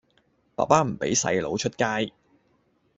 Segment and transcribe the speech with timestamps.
[0.55, 2.11] 爸爸唔畀細佬出街